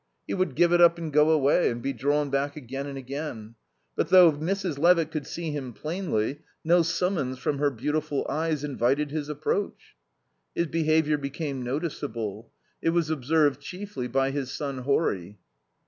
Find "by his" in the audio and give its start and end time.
14.07-14.49